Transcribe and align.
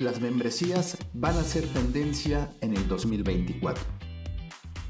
Las 0.00 0.18
membresías 0.18 0.96
van 1.12 1.36
a 1.36 1.42
ser 1.42 1.66
tendencia 1.66 2.48
en 2.62 2.74
el 2.74 2.88
2024. 2.88 3.84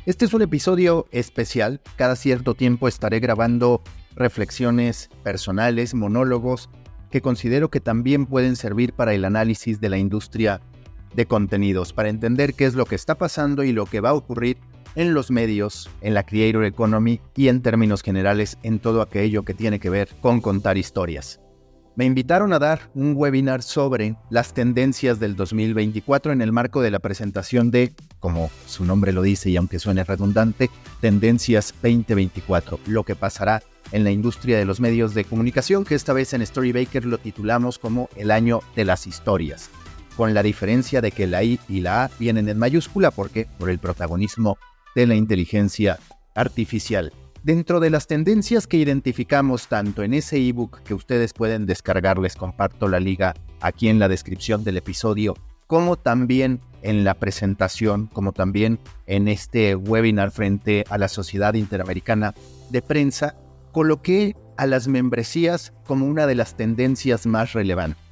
Este 0.06 0.24
es 0.24 0.32
un 0.32 0.42
episodio 0.42 1.08
especial. 1.10 1.80
Cada 1.96 2.14
cierto 2.14 2.54
tiempo 2.54 2.86
estaré 2.86 3.18
grabando 3.18 3.82
reflexiones 4.14 5.10
personales, 5.24 5.94
monólogos, 5.94 6.70
que 7.10 7.22
considero 7.22 7.70
que 7.70 7.80
también 7.80 8.24
pueden 8.24 8.54
servir 8.54 8.92
para 8.92 9.12
el 9.12 9.24
análisis 9.24 9.80
de 9.80 9.88
la 9.88 9.98
industria 9.98 10.60
de 11.12 11.26
contenidos, 11.26 11.92
para 11.92 12.08
entender 12.08 12.54
qué 12.54 12.66
es 12.66 12.74
lo 12.74 12.84
que 12.84 12.94
está 12.94 13.16
pasando 13.16 13.64
y 13.64 13.72
lo 13.72 13.86
que 13.86 13.98
va 13.98 14.10
a 14.10 14.14
ocurrir 14.14 14.58
en 14.94 15.12
los 15.12 15.32
medios, 15.32 15.90
en 16.02 16.14
la 16.14 16.24
creator 16.24 16.64
economy 16.64 17.20
y 17.34 17.48
en 17.48 17.62
términos 17.62 18.02
generales 18.02 18.58
en 18.62 18.78
todo 18.78 19.02
aquello 19.02 19.42
que 19.42 19.54
tiene 19.54 19.80
que 19.80 19.90
ver 19.90 20.08
con 20.20 20.40
contar 20.40 20.78
historias. 20.78 21.40
Me 21.96 22.04
invitaron 22.04 22.52
a 22.52 22.58
dar 22.58 22.90
un 22.94 23.14
webinar 23.16 23.62
sobre 23.62 24.14
las 24.30 24.54
tendencias 24.54 25.18
del 25.18 25.34
2024 25.34 26.32
en 26.32 26.40
el 26.40 26.52
marco 26.52 26.82
de 26.82 26.90
la 26.90 27.00
presentación 27.00 27.70
de, 27.70 27.92
como 28.20 28.50
su 28.66 28.84
nombre 28.84 29.12
lo 29.12 29.22
dice 29.22 29.50
y 29.50 29.56
aunque 29.56 29.80
suene 29.80 30.04
redundante, 30.04 30.70
Tendencias 31.00 31.74
2024, 31.82 32.78
lo 32.86 33.02
que 33.02 33.16
pasará 33.16 33.62
en 33.90 34.04
la 34.04 34.12
industria 34.12 34.56
de 34.56 34.64
los 34.64 34.78
medios 34.80 35.14
de 35.14 35.24
comunicación, 35.24 35.84
que 35.84 35.96
esta 35.96 36.12
vez 36.12 36.32
en 36.32 36.46
Storybaker 36.46 37.04
lo 37.04 37.18
titulamos 37.18 37.78
como 37.78 38.08
el 38.16 38.30
año 38.30 38.60
de 38.76 38.84
las 38.84 39.08
historias, 39.08 39.68
con 40.16 40.32
la 40.32 40.44
diferencia 40.44 41.00
de 41.00 41.10
que 41.10 41.26
la 41.26 41.42
I 41.42 41.58
y 41.68 41.80
la 41.80 42.04
A 42.04 42.10
vienen 42.20 42.48
en 42.48 42.58
mayúscula 42.58 43.10
porque 43.10 43.48
por 43.58 43.68
el 43.68 43.80
protagonismo 43.80 44.58
de 44.94 45.08
la 45.08 45.16
inteligencia 45.16 45.98
artificial. 46.36 47.12
Dentro 47.42 47.80
de 47.80 47.88
las 47.88 48.06
tendencias 48.06 48.66
que 48.66 48.76
identificamos 48.76 49.68
tanto 49.68 50.02
en 50.02 50.12
ese 50.12 50.36
ebook 50.36 50.82
que 50.82 50.92
ustedes 50.92 51.32
pueden 51.32 51.64
descargar, 51.64 52.18
les 52.18 52.36
comparto 52.36 52.86
la 52.86 53.00
liga 53.00 53.34
aquí 53.62 53.88
en 53.88 53.98
la 53.98 54.08
descripción 54.08 54.62
del 54.62 54.76
episodio, 54.76 55.34
como 55.66 55.96
también 55.96 56.60
en 56.82 57.02
la 57.02 57.14
presentación, 57.14 58.08
como 58.08 58.32
también 58.32 58.78
en 59.06 59.26
este 59.26 59.74
webinar 59.74 60.32
frente 60.32 60.84
a 60.90 60.98
la 60.98 61.08
Sociedad 61.08 61.54
Interamericana 61.54 62.34
de 62.68 62.82
Prensa, 62.82 63.36
coloqué 63.72 64.36
a 64.58 64.66
las 64.66 64.86
membresías 64.86 65.72
como 65.86 66.04
una 66.04 66.26
de 66.26 66.34
las 66.34 66.58
tendencias 66.58 67.24
más 67.24 67.54
relevantes. 67.54 68.02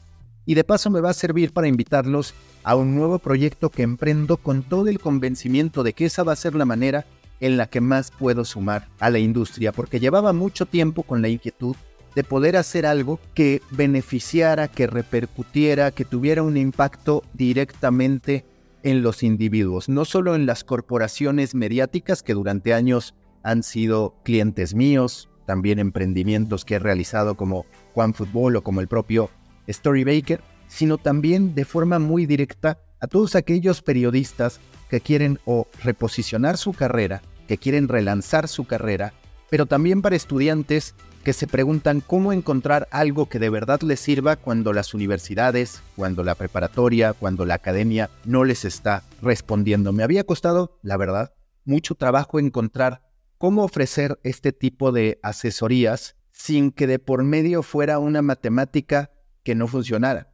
Y 0.47 0.55
de 0.55 0.65
paso 0.65 0.89
me 0.89 1.03
va 1.03 1.11
a 1.11 1.15
servir 1.15 1.53
para 1.53 1.69
invitarlos 1.69 2.33
a 2.65 2.77
un 2.77 2.95
nuevo 2.95 3.19
proyecto 3.19 3.69
que 3.69 3.83
emprendo 3.83 4.39
con 4.39 4.62
todo 4.62 4.89
el 4.89 4.99
convencimiento 4.99 5.83
de 5.83 5.93
que 5.93 6.06
esa 6.06 6.23
va 6.23 6.33
a 6.33 6.37
ser 6.37 6.55
la 6.55 6.65
manera 6.65 7.05
en 7.41 7.56
la 7.56 7.67
que 7.69 7.81
más 7.81 8.11
puedo 8.11 8.44
sumar 8.44 8.89
a 8.98 9.11
la 9.11 9.19
industria, 9.19 9.72
porque 9.72 10.00
llevaba 10.00 10.33
mucho 10.33 10.67
tiempo 10.67 11.03
con 11.03 11.22
la 11.22 11.28
inquietud 11.28 11.77
de 12.14 12.25
poder 12.25 12.56
hacer 12.56 12.86
algo 12.86 13.20
que 13.34 13.62
beneficiara, 13.70 14.69
que 14.69 14.86
repercutiera, 14.86 15.91
que 15.91 16.05
tuviera 16.05 16.42
un 16.42 16.56
impacto 16.56 17.22
directamente 17.34 18.44
en 18.83 19.03
los 19.03 19.22
individuos, 19.22 19.89
no 19.89 20.05
solo 20.05 20.34
en 20.34 20.47
las 20.47 20.64
corporaciones 20.64 21.55
mediáticas 21.55 22.22
que 22.22 22.34
durante 22.34 22.75
años 22.75 23.14
han 23.42 23.62
sido 23.62 24.14
clientes 24.25 24.75
míos, 24.75 25.28
también 25.47 25.78
emprendimientos 25.78 26.64
que 26.64 26.75
he 26.75 26.78
realizado 26.78 27.36
como 27.36 27.66
Juan 27.94 28.14
Fútbol 28.14 28.56
o 28.56 28.62
como 28.62 28.81
el 28.81 28.89
propio 28.89 29.31
Storybaker, 29.69 30.42
sino 30.66 30.98
también 30.98 31.55
de 31.55 31.64
forma 31.64 31.98
muy 31.98 32.27
directa 32.27 32.78
a 33.01 33.07
todos 33.07 33.35
aquellos 33.35 33.83
periodistas 33.83 34.61
que 34.89 35.01
quieren 35.01 35.39
o 35.45 35.67
reposicionar 35.83 36.57
su 36.57 36.73
carrera, 36.73 37.23
que 37.47 37.59
quieren 37.59 37.89
relanzar 37.89 38.49
su 38.49 38.65
carrera, 38.67 39.13
pero 39.51 39.67
también 39.67 40.03
para 40.03 40.17
estudiantes 40.17 40.95
que 41.25 41.33
se 41.33 41.47
preguntan 41.47 42.01
cómo 42.01 42.33
encontrar 42.33 42.89
algo 42.91 43.29
que 43.29 43.39
de 43.39 43.51
verdad 43.51 43.81
les 43.83 44.01
sirva 44.01 44.37
cuando 44.37 44.73
las 44.73 44.95
universidades, 44.95 45.83
cuando 45.97 46.23
la 46.23 46.35
preparatoria, 46.35 47.13
cuando 47.13 47.45
la 47.45 47.55
academia 47.55 48.09
no 48.25 48.45
les 48.45 48.65
está 48.65 49.03
respondiendo. 49.21 49.93
Me 49.93 50.03
había 50.03 50.25
costado, 50.25 50.78
la 50.83 50.97
verdad, 50.97 51.34
mucho 51.65 51.95
trabajo 51.95 52.39
encontrar 52.39 53.03
cómo 53.37 53.62
ofrecer 53.65 54.19
este 54.22 54.53
tipo 54.53 54.93
de 54.93 55.19
asesorías 55.22 56.17
sin 56.33 56.71
que 56.71 56.87
de 56.87 56.99
por 56.99 57.25
medio 57.25 57.62
fuera 57.62 57.99
una 57.99 58.22
matemática 58.22 59.11
que 59.43 59.55
no 59.55 59.67
funcionara, 59.67 60.33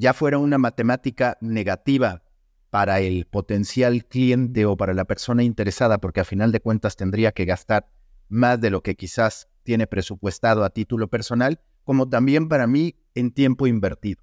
ya 0.00 0.14
fuera 0.14 0.38
una 0.38 0.56
matemática 0.56 1.36
negativa 1.42 2.22
para 2.70 3.00
el 3.00 3.26
potencial 3.26 4.06
cliente 4.06 4.64
o 4.64 4.74
para 4.74 4.94
la 4.94 5.04
persona 5.04 5.42
interesada, 5.42 5.98
porque 5.98 6.20
a 6.20 6.24
final 6.24 6.52
de 6.52 6.60
cuentas 6.60 6.96
tendría 6.96 7.32
que 7.32 7.44
gastar 7.44 7.90
más 8.28 8.58
de 8.62 8.70
lo 8.70 8.82
que 8.82 8.96
quizás 8.96 9.50
tiene 9.62 9.86
presupuestado 9.86 10.64
a 10.64 10.70
título 10.70 11.08
personal, 11.08 11.60
como 11.84 12.08
también 12.08 12.48
para 12.48 12.66
mí 12.66 12.96
en 13.14 13.30
tiempo 13.30 13.66
invertido. 13.66 14.22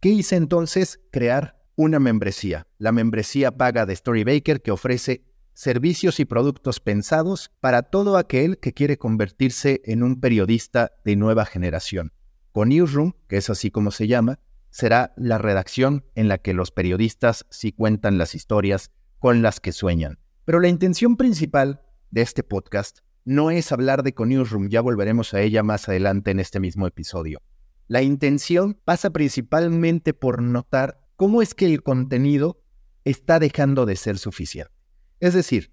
¿Qué 0.00 0.08
hice 0.08 0.36
entonces? 0.36 1.00
Crear 1.10 1.62
una 1.76 1.98
membresía, 1.98 2.66
la 2.78 2.90
membresía 2.90 3.58
paga 3.58 3.84
de 3.84 3.96
Storybaker 3.96 4.62
que 4.62 4.70
ofrece 4.70 5.26
servicios 5.52 6.18
y 6.18 6.24
productos 6.24 6.80
pensados 6.80 7.50
para 7.60 7.82
todo 7.82 8.16
aquel 8.16 8.58
que 8.58 8.72
quiere 8.72 8.96
convertirse 8.96 9.82
en 9.84 10.02
un 10.02 10.18
periodista 10.18 10.92
de 11.04 11.16
nueva 11.16 11.44
generación. 11.44 12.12
Con 12.52 12.70
Newsroom, 12.70 13.12
que 13.28 13.36
es 13.36 13.50
así 13.50 13.70
como 13.70 13.90
se 13.90 14.06
llama, 14.06 14.38
será 14.70 15.12
la 15.16 15.38
redacción 15.38 16.04
en 16.14 16.28
la 16.28 16.38
que 16.38 16.54
los 16.54 16.70
periodistas 16.70 17.46
sí 17.50 17.72
cuentan 17.72 18.18
las 18.18 18.34
historias 18.34 18.90
con 19.18 19.42
las 19.42 19.60
que 19.60 19.72
sueñan. 19.72 20.18
Pero 20.44 20.60
la 20.60 20.68
intención 20.68 21.16
principal 21.16 21.82
de 22.10 22.22
este 22.22 22.42
podcast 22.42 23.00
no 23.24 23.50
es 23.50 23.70
hablar 23.72 24.02
de 24.02 24.14
Newsroom, 24.16 24.68
ya 24.68 24.80
volveremos 24.80 25.34
a 25.34 25.40
ella 25.40 25.62
más 25.62 25.88
adelante 25.88 26.30
en 26.30 26.40
este 26.40 26.58
mismo 26.58 26.86
episodio. 26.86 27.40
La 27.86 28.02
intención 28.02 28.74
pasa 28.84 29.10
principalmente 29.10 30.14
por 30.14 30.42
notar 30.42 31.00
cómo 31.16 31.42
es 31.42 31.54
que 31.54 31.66
el 31.66 31.82
contenido 31.82 32.62
está 33.04 33.38
dejando 33.38 33.86
de 33.86 33.96
ser 33.96 34.18
suficiente. 34.18 34.72
Es 35.18 35.34
decir, 35.34 35.72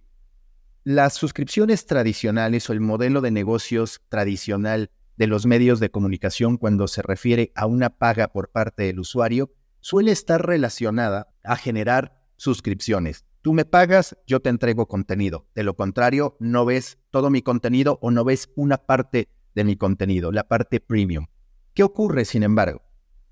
las 0.83 1.13
suscripciones 1.13 1.85
tradicionales 1.85 2.69
o 2.69 2.73
el 2.73 2.81
modelo 2.81 3.21
de 3.21 3.31
negocios 3.31 4.01
tradicional 4.09 4.89
de 5.17 5.27
los 5.27 5.45
medios 5.45 5.79
de 5.79 5.89
comunicación 5.89 6.57
cuando 6.57 6.87
se 6.87 7.01
refiere 7.01 7.51
a 7.55 7.65
una 7.65 7.89
paga 7.89 8.29
por 8.29 8.49
parte 8.49 8.83
del 8.83 8.99
usuario 8.99 9.51
suele 9.79 10.11
estar 10.11 10.45
relacionada 10.45 11.33
a 11.43 11.55
generar 11.55 12.21
suscripciones. 12.37 13.25
Tú 13.41 13.53
me 13.53 13.65
pagas, 13.65 14.17
yo 14.27 14.41
te 14.41 14.49
entrego 14.49 14.87
contenido. 14.87 15.47
De 15.55 15.63
lo 15.63 15.75
contrario, 15.75 16.35
no 16.39 16.65
ves 16.65 16.97
todo 17.11 17.29
mi 17.29 17.41
contenido 17.41 17.97
o 18.01 18.11
no 18.11 18.23
ves 18.23 18.49
una 18.55 18.77
parte 18.77 19.29
de 19.55 19.63
mi 19.63 19.75
contenido, 19.75 20.31
la 20.31 20.47
parte 20.47 20.79
premium. 20.79 21.27
¿Qué 21.73 21.83
ocurre, 21.83 22.25
sin 22.25 22.43
embargo? 22.43 22.81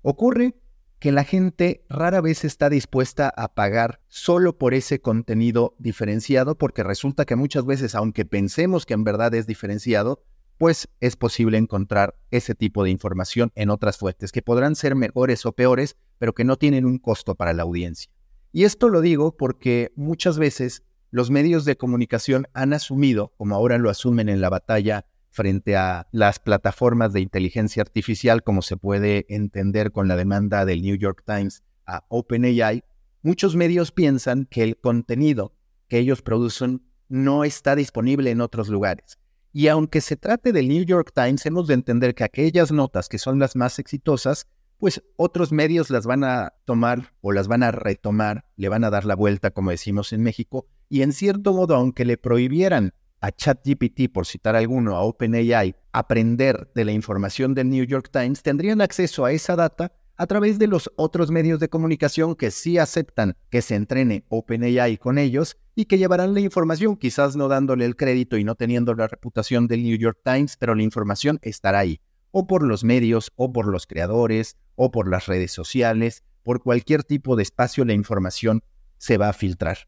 Ocurre 0.02 0.54
que 0.98 1.12
la 1.12 1.24
gente 1.24 1.84
rara 1.88 2.20
vez 2.20 2.44
está 2.44 2.70
dispuesta 2.70 3.28
a 3.28 3.54
pagar 3.54 4.00
solo 4.08 4.56
por 4.56 4.72
ese 4.72 5.00
contenido 5.00 5.76
diferenciado, 5.78 6.56
porque 6.56 6.82
resulta 6.82 7.26
que 7.26 7.36
muchas 7.36 7.66
veces, 7.66 7.94
aunque 7.94 8.24
pensemos 8.24 8.86
que 8.86 8.94
en 8.94 9.04
verdad 9.04 9.34
es 9.34 9.46
diferenciado, 9.46 10.24
pues 10.58 10.88
es 11.00 11.16
posible 11.16 11.58
encontrar 11.58 12.18
ese 12.30 12.54
tipo 12.54 12.84
de 12.84 12.90
información 12.90 13.52
en 13.54 13.70
otras 13.70 13.98
fuentes 13.98 14.32
que 14.32 14.42
podrán 14.42 14.74
ser 14.74 14.94
mejores 14.94 15.44
o 15.46 15.52
peores, 15.52 15.96
pero 16.18 16.34
que 16.34 16.44
no 16.44 16.56
tienen 16.56 16.86
un 16.86 16.98
costo 16.98 17.34
para 17.34 17.52
la 17.52 17.62
audiencia. 17.62 18.10
Y 18.52 18.64
esto 18.64 18.88
lo 18.88 19.00
digo 19.00 19.36
porque 19.36 19.92
muchas 19.96 20.38
veces 20.38 20.82
los 21.10 21.30
medios 21.30 21.64
de 21.64 21.76
comunicación 21.76 22.46
han 22.54 22.72
asumido, 22.72 23.32
como 23.36 23.54
ahora 23.54 23.78
lo 23.78 23.90
asumen 23.90 24.28
en 24.28 24.40
la 24.40 24.48
batalla 24.48 25.06
frente 25.30 25.76
a 25.76 26.08
las 26.12 26.38
plataformas 26.38 27.12
de 27.12 27.20
inteligencia 27.20 27.82
artificial, 27.82 28.42
como 28.42 28.62
se 28.62 28.78
puede 28.78 29.26
entender 29.28 29.92
con 29.92 30.08
la 30.08 30.16
demanda 30.16 30.64
del 30.64 30.80
New 30.80 30.96
York 30.96 31.22
Times 31.26 31.62
a 31.84 32.04
OpenAI, 32.08 32.82
muchos 33.22 33.54
medios 33.54 33.92
piensan 33.92 34.46
que 34.46 34.62
el 34.62 34.78
contenido 34.78 35.54
que 35.88 35.98
ellos 35.98 36.22
producen 36.22 36.82
no 37.08 37.44
está 37.44 37.76
disponible 37.76 38.30
en 38.30 38.40
otros 38.40 38.68
lugares 38.68 39.18
y 39.56 39.68
aunque 39.68 40.02
se 40.02 40.18
trate 40.18 40.52
del 40.52 40.68
New 40.68 40.84
York 40.84 41.12
Times, 41.14 41.46
hemos 41.46 41.66
de 41.66 41.72
entender 41.72 42.14
que 42.14 42.24
aquellas 42.24 42.72
notas 42.72 43.08
que 43.08 43.16
son 43.16 43.38
las 43.38 43.56
más 43.56 43.78
exitosas, 43.78 44.46
pues 44.76 45.02
otros 45.16 45.50
medios 45.50 45.88
las 45.88 46.04
van 46.04 46.24
a 46.24 46.52
tomar 46.66 47.14
o 47.22 47.32
las 47.32 47.48
van 47.48 47.62
a 47.62 47.70
retomar, 47.70 48.44
le 48.56 48.68
van 48.68 48.84
a 48.84 48.90
dar 48.90 49.06
la 49.06 49.16
vuelta, 49.16 49.52
como 49.52 49.70
decimos 49.70 50.12
en 50.12 50.22
México, 50.22 50.66
y 50.90 51.00
en 51.00 51.14
cierto 51.14 51.54
modo, 51.54 51.74
aunque 51.74 52.04
le 52.04 52.18
prohibieran 52.18 52.92
a 53.22 53.32
ChatGPT, 53.32 54.12
por 54.12 54.26
citar 54.26 54.56
alguno, 54.56 54.94
a 54.94 55.00
OpenAI, 55.00 55.74
aprender 55.90 56.70
de 56.74 56.84
la 56.84 56.92
información 56.92 57.54
del 57.54 57.70
New 57.70 57.84
York 57.84 58.10
Times, 58.12 58.42
tendrían 58.42 58.82
acceso 58.82 59.24
a 59.24 59.32
esa 59.32 59.56
data 59.56 59.90
a 60.16 60.26
través 60.26 60.58
de 60.58 60.66
los 60.66 60.90
otros 60.96 61.30
medios 61.30 61.60
de 61.60 61.68
comunicación 61.68 62.34
que 62.34 62.50
sí 62.50 62.78
aceptan 62.78 63.36
que 63.50 63.62
se 63.62 63.74
entrene 63.74 64.24
OpenAI 64.28 64.96
con 64.96 65.18
ellos 65.18 65.56
y 65.74 65.84
que 65.84 65.98
llevarán 65.98 66.32
la 66.32 66.40
información, 66.40 66.96
quizás 66.96 67.36
no 67.36 67.48
dándole 67.48 67.84
el 67.84 67.96
crédito 67.96 68.38
y 68.38 68.44
no 68.44 68.54
teniendo 68.54 68.94
la 68.94 69.08
reputación 69.08 69.66
del 69.66 69.82
New 69.82 69.98
York 69.98 70.18
Times, 70.24 70.56
pero 70.56 70.74
la 70.74 70.82
información 70.82 71.38
estará 71.42 71.80
ahí, 71.80 72.00
o 72.30 72.46
por 72.46 72.62
los 72.62 72.82
medios, 72.82 73.32
o 73.36 73.52
por 73.52 73.66
los 73.66 73.86
creadores, 73.86 74.56
o 74.74 74.90
por 74.90 75.08
las 75.08 75.26
redes 75.26 75.52
sociales, 75.52 76.24
por 76.42 76.62
cualquier 76.62 77.04
tipo 77.04 77.36
de 77.36 77.42
espacio 77.42 77.84
la 77.84 77.92
información 77.92 78.62
se 78.98 79.18
va 79.18 79.28
a 79.28 79.32
filtrar. 79.34 79.78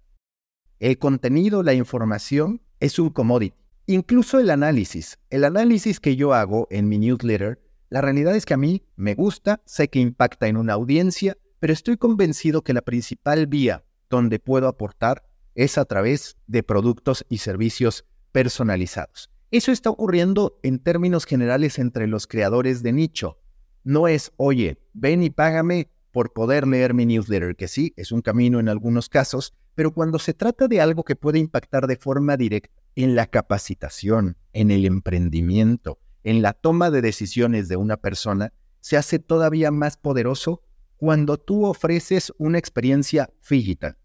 El 0.78 0.98
contenido, 0.98 1.62
la 1.62 1.74
información, 1.74 2.60
es 2.80 2.98
un 2.98 3.10
commodity. 3.10 3.56
Incluso 3.86 4.38
el 4.38 4.50
análisis. 4.50 5.18
El 5.30 5.44
análisis 5.44 5.98
que 5.98 6.14
yo 6.14 6.34
hago 6.34 6.68
en 6.70 6.88
mi 6.88 6.98
newsletter 6.98 7.58
la 7.90 8.00
realidad 8.00 8.36
es 8.36 8.44
que 8.44 8.54
a 8.54 8.58
mí 8.58 8.82
me 8.96 9.14
gusta, 9.14 9.62
sé 9.64 9.88
que 9.88 9.98
impacta 9.98 10.46
en 10.46 10.56
una 10.56 10.74
audiencia, 10.74 11.38
pero 11.58 11.72
estoy 11.72 11.96
convencido 11.96 12.62
que 12.62 12.74
la 12.74 12.82
principal 12.82 13.46
vía 13.46 13.84
donde 14.10 14.38
puedo 14.38 14.68
aportar 14.68 15.24
es 15.54 15.78
a 15.78 15.84
través 15.84 16.36
de 16.46 16.62
productos 16.62 17.24
y 17.28 17.38
servicios 17.38 18.04
personalizados. 18.30 19.30
Eso 19.50 19.72
está 19.72 19.88
ocurriendo 19.88 20.58
en 20.62 20.78
términos 20.78 21.24
generales 21.24 21.78
entre 21.78 22.06
los 22.06 22.26
creadores 22.26 22.82
de 22.82 22.92
nicho. 22.92 23.38
No 23.84 24.06
es, 24.06 24.32
oye, 24.36 24.78
ven 24.92 25.22
y 25.22 25.30
págame 25.30 25.90
por 26.12 26.32
poder 26.32 26.66
leer 26.66 26.92
mi 26.92 27.06
newsletter, 27.06 27.56
que 27.56 27.68
sí, 27.68 27.94
es 27.96 28.12
un 28.12 28.20
camino 28.20 28.60
en 28.60 28.68
algunos 28.68 29.08
casos, 29.08 29.54
pero 29.74 29.94
cuando 29.94 30.18
se 30.18 30.34
trata 30.34 30.68
de 30.68 30.80
algo 30.80 31.04
que 31.04 31.16
puede 31.16 31.38
impactar 31.38 31.86
de 31.86 31.96
forma 31.96 32.36
directa 32.36 32.70
en 32.96 33.14
la 33.14 33.26
capacitación, 33.26 34.36
en 34.52 34.70
el 34.70 34.84
emprendimiento, 34.84 35.98
en 36.28 36.42
la 36.42 36.52
toma 36.52 36.90
de 36.90 37.00
decisiones 37.00 37.68
de 37.68 37.76
una 37.76 37.96
persona, 37.96 38.52
se 38.80 38.98
hace 38.98 39.18
todavía 39.18 39.70
más 39.70 39.96
poderoso 39.96 40.62
cuando 40.98 41.38
tú 41.38 41.64
ofreces 41.64 42.34
una 42.36 42.58
experiencia 42.58 43.30
digital. 43.48 43.96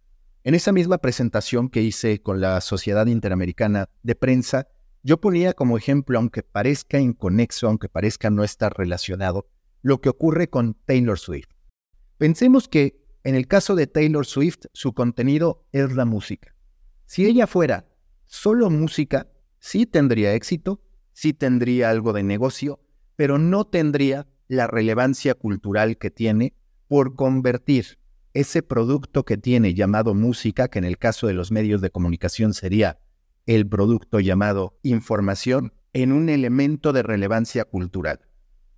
En 0.45 0.55
esa 0.55 0.71
misma 0.71 0.99
presentación 0.99 1.67
que 1.67 1.81
hice 1.81 2.21
con 2.21 2.39
la 2.39 2.61
Sociedad 2.61 3.07
Interamericana 3.07 3.89
de 4.03 4.15
Prensa, 4.15 4.69
yo 5.01 5.19
ponía 5.19 5.51
como 5.51 5.77
ejemplo, 5.77 6.17
aunque 6.17 6.43
parezca 6.43 6.97
inconexo, 6.97 7.67
aunque 7.67 7.89
parezca 7.89 8.29
no 8.29 8.45
estar 8.45 8.73
relacionado, 8.77 9.49
lo 9.81 9.99
que 9.99 10.07
ocurre 10.07 10.49
con 10.49 10.75
Taylor 10.85 11.19
Swift. 11.19 11.49
Pensemos 12.17 12.69
que 12.69 13.03
en 13.25 13.35
el 13.35 13.47
caso 13.47 13.75
de 13.75 13.87
Taylor 13.87 14.25
Swift, 14.25 14.67
su 14.71 14.93
contenido 14.93 15.65
es 15.73 15.93
la 15.93 16.05
música. 16.05 16.55
Si 17.05 17.25
ella 17.25 17.47
fuera 17.47 17.85
solo 18.27 18.69
música, 18.69 19.27
sí 19.59 19.85
tendría 19.85 20.33
éxito, 20.33 20.79
sí 21.13 21.33
tendría 21.33 21.89
algo 21.89 22.13
de 22.13 22.23
negocio, 22.23 22.79
pero 23.15 23.37
no 23.37 23.65
tendría 23.65 24.27
la 24.47 24.67
relevancia 24.67 25.35
cultural 25.35 25.97
que 25.97 26.11
tiene 26.11 26.53
por 26.87 27.15
convertir 27.15 27.97
ese 28.33 28.63
producto 28.63 29.23
que 29.23 29.37
tiene 29.37 29.73
llamado 29.73 30.13
música, 30.13 30.67
que 30.67 30.79
en 30.79 30.85
el 30.85 30.97
caso 30.97 31.27
de 31.27 31.33
los 31.33 31.51
medios 31.51 31.81
de 31.81 31.91
comunicación 31.91 32.53
sería 32.53 32.99
el 33.45 33.67
producto 33.67 34.19
llamado 34.19 34.79
información, 34.83 35.73
en 35.93 36.11
un 36.11 36.29
elemento 36.29 36.91
de 36.91 37.03
relevancia 37.03 37.65
cultural. 37.65 38.21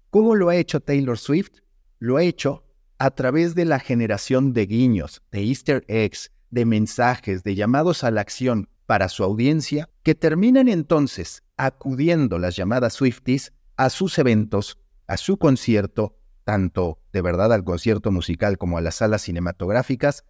¿Cómo 0.10 0.36
lo 0.36 0.50
ha 0.50 0.58
hecho 0.58 0.82
Taylor 0.82 1.18
Swift? 1.18 1.60
Lo 1.98 2.18
ha 2.18 2.24
hecho 2.24 2.66
a 2.98 3.12
través 3.12 3.56
de 3.56 3.64
la 3.66 3.80
generación 3.80 4.52
de 4.52 4.66
guiños, 4.66 5.24
de 5.32 5.42
easter 5.44 5.86
eggs, 5.88 6.32
de 6.50 6.66
mensajes, 6.66 7.44
de 7.44 7.56
llamados 7.56 8.04
a 8.04 8.12
la 8.12 8.22
acción 8.22 8.70
para 8.86 9.10
su 9.10 9.24
audiencia, 9.24 9.90
que 10.04 10.16
terminan 10.16 10.68
entonces 10.68 11.44
acudiendo 11.58 12.38
las 12.40 12.56
llamadas 12.56 12.94
Swifties 12.94 13.54
a 13.78 13.90
sus 13.90 14.18
eventos, 14.20 14.80
a 15.08 15.18
su 15.18 15.38
concierto, 15.38 16.18
tanto 16.44 17.00
de 17.12 17.22
verdad 17.22 17.52
al 17.54 17.64
concierto 17.64 18.12
musical 18.12 18.58
como 18.58 18.78
a 18.78 18.82
las 18.82 18.96
salas 18.96 19.24
cinematográficas, 19.24 20.24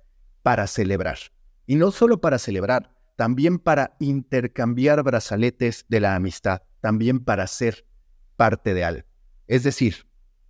para 0.43 0.67
celebrar. 0.67 1.17
Y 1.65 1.75
no 1.75 1.91
solo 1.91 2.21
para 2.21 2.37
celebrar, 2.37 2.95
también 3.15 3.59
para 3.59 3.95
intercambiar 3.99 5.03
brazaletes 5.03 5.85
de 5.89 5.99
la 5.99 6.15
amistad, 6.15 6.61
también 6.81 7.19
para 7.19 7.47
ser 7.47 7.85
parte 8.35 8.73
de 8.73 8.83
algo. 8.83 9.07
Es 9.47 9.63
decir, 9.63 10.07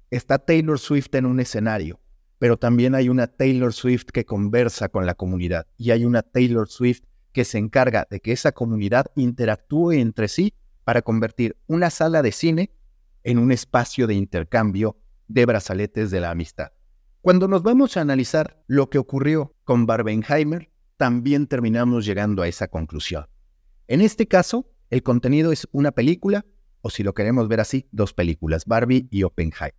está 0.09 0.39
Taylor 0.39 0.79
Swift 0.79 1.13
en 1.13 1.25
un 1.25 1.39
escenario, 1.39 1.99
pero 2.39 2.57
también 2.57 2.95
hay 2.95 3.09
una 3.09 3.27
Taylor 3.27 3.73
Swift 3.73 4.05
que 4.05 4.25
conversa 4.25 4.89
con 4.89 5.05
la 5.05 5.15
comunidad 5.15 5.67
y 5.77 5.91
hay 5.91 6.05
una 6.05 6.21
Taylor 6.21 6.67
Swift 6.67 7.03
que 7.35 7.43
se 7.43 7.57
encarga 7.57 8.07
de 8.09 8.21
que 8.21 8.31
esa 8.31 8.53
comunidad 8.53 9.07
interactúe 9.13 9.91
entre 9.91 10.29
sí 10.29 10.53
para 10.85 11.01
convertir 11.01 11.57
una 11.67 11.89
sala 11.89 12.21
de 12.21 12.31
cine 12.31 12.71
en 13.25 13.39
un 13.39 13.51
espacio 13.51 14.07
de 14.07 14.13
intercambio 14.13 14.95
de 15.27 15.45
brazaletes 15.45 16.11
de 16.11 16.21
la 16.21 16.31
amistad. 16.31 16.71
Cuando 17.19 17.49
nos 17.49 17.61
vamos 17.61 17.97
a 17.97 18.01
analizar 18.01 18.63
lo 18.67 18.89
que 18.89 18.99
ocurrió 18.99 19.53
con 19.65 19.85
Barbenheimer, 19.85 20.71
también 20.95 21.47
terminamos 21.47 22.05
llegando 22.05 22.41
a 22.41 22.47
esa 22.47 22.69
conclusión. 22.69 23.25
En 23.89 23.99
este 23.99 24.29
caso, 24.29 24.71
el 24.89 25.03
contenido 25.03 25.51
es 25.51 25.67
una 25.73 25.91
película, 25.91 26.45
o 26.79 26.89
si 26.89 27.03
lo 27.03 27.13
queremos 27.13 27.49
ver 27.49 27.59
así, 27.59 27.89
dos 27.91 28.13
películas, 28.13 28.63
Barbie 28.65 29.09
y 29.11 29.23
Oppenheimer. 29.23 29.75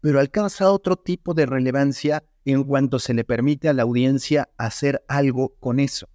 Pero 0.00 0.20
alcanza 0.20 0.72
otro 0.72 0.96
tipo 0.96 1.34
de 1.34 1.44
relevancia 1.44 2.24
en 2.46 2.64
cuanto 2.64 2.98
se 2.98 3.12
le 3.12 3.24
permite 3.24 3.68
a 3.68 3.74
la 3.74 3.82
audiencia 3.82 4.48
hacer 4.56 5.04
algo 5.06 5.54
con 5.60 5.80
eso. 5.80 6.08